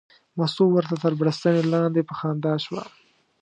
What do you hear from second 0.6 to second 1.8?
ورته تر بړستنې